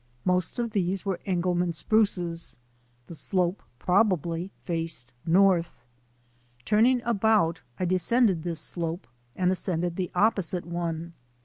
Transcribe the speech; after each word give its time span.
Most 0.25 0.57
of 0.57 0.71
these 0.71 1.05
were 1.05 1.19
Engelmann 1.27 1.73
spruces. 1.73 2.57
The 3.05 3.13
slope 3.13 3.61
probably 3.77 4.51
faced 4.65 5.11
north. 5.27 5.85
Turning 6.65 7.03
about 7.03 7.61
I 7.79 7.85
descended 7.85 8.41
this 8.41 8.59
slope 8.59 9.05
and 9.35 9.51
ascended 9.51 9.97
the 9.97 10.09
opposite 10.15 10.65
one. 10.65 11.13